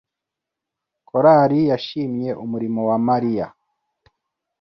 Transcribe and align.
Karoli 1.07 1.59
yashimye 1.71 2.29
umurimo 2.43 2.81
wa 2.89 2.97
Mariya. 3.07 3.47